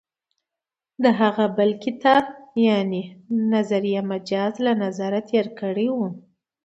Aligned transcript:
د 1.03 1.05
هغه 1.21 1.45
بل 1.57 1.69
کتاب 1.83 2.23
«نظریه 3.53 4.01
مجاز» 4.11 4.53
له 4.65 4.71
نظره 4.83 5.19
تېر 5.29 5.47
کړی 5.59 5.87
و. 5.91 5.97